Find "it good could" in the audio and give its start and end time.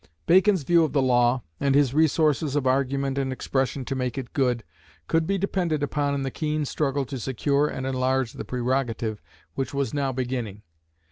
4.17-5.27